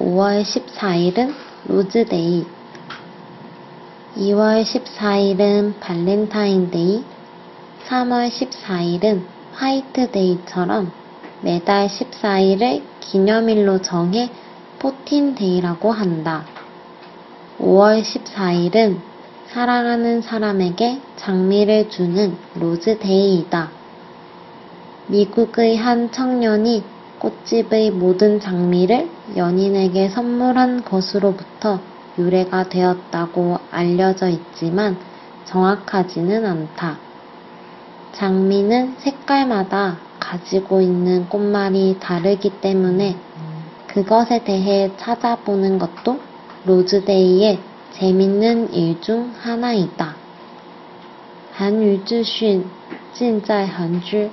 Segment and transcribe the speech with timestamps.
[0.00, 1.34] 5월 14일은
[1.66, 2.46] 로즈데이,
[4.16, 7.02] 2월 14일은 발렌타인데이,
[7.88, 9.24] 3월 14일은
[9.54, 10.92] 화이트데이처럼
[11.40, 14.30] 매달 14일을 기념일로 정해
[14.78, 16.44] 포틴데이라고 한다.
[17.58, 19.00] 5월 14일은
[19.48, 23.70] 사랑하는 사람에게 장미를 주는 로즈데이이다.
[25.08, 26.84] 미국의 한 청년이
[27.19, 31.79] 꽃집의 모든 장미를 연인에게 선물한 것으로부터
[32.17, 34.97] 유래가 되었다고 알려져 있지만
[35.45, 36.97] 정확하지는 않다.
[38.13, 43.15] 장미는 색깔마다 가지고 있는 꽃말이 다르기 때문에
[43.87, 46.19] 그것에 대해 찾아보는 것도
[46.65, 47.59] 로즈데이의
[47.93, 50.15] 재밌는 일 중 하나이다.
[51.55, 52.65] 韩语资讯
[53.13, 54.31] 尽在韩知